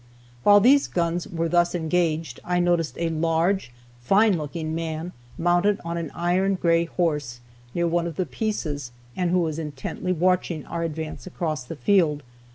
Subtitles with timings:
[0.41, 5.95] While these guns were thus engaged, I noticed a large, fine looking man, mounted on
[5.95, 7.39] an iron gray horse,
[7.75, 12.23] near one of the pieces, and who was intently watching our advance across the field.